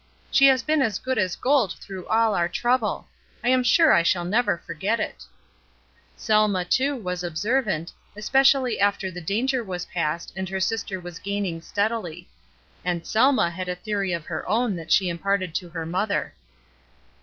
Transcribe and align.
She 0.31 0.47
has 0.47 0.63
been 0.63 0.81
as 0.81 0.97
good 0.97 1.19
as 1.19 1.35
gold 1.35 1.73
through 1.73 2.07
all 2.07 2.33
our 2.33 2.49
trouble; 2.49 3.07
I 3.43 3.49
am 3.49 3.61
sure 3.63 3.93
I 3.93 4.01
shall 4.01 4.23
never 4.25 4.57
forget 4.57 4.99
it." 4.99 5.25
246 6.17 6.39
LOVE 6.79 6.87
247 7.03 7.03
Selma, 7.03 7.03
too, 7.03 7.03
was 7.03 7.23
observant, 7.63 7.93
especially 8.15 8.79
after 8.79 9.11
the 9.11 9.21
danger 9.21 9.63
was 9.63 9.85
past, 9.85 10.33
and 10.35 10.49
her 10.49 10.59
sister 10.59 10.99
was 10.99 11.19
gaining 11.19 11.61
steadily. 11.61 12.27
And 12.83 13.05
Selma 13.05 13.51
had 13.51 13.69
a 13.69 13.75
theory 13.75 14.11
of 14.11 14.25
her 14.25 14.43
own 14.49 14.75
that 14.75 14.91
she 14.91 15.07
imparted 15.07 15.53
to 15.53 15.69
her 15.69 15.85
mother. 15.85 16.33